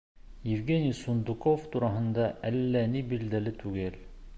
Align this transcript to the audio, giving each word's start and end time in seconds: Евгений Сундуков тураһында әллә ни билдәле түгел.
Евгений 0.51 0.95
Сундуков 1.01 1.69
тураһында 1.75 2.27
әллә 2.51 2.85
ни 2.97 3.09
билдәле 3.13 3.59
түгел. 3.63 4.07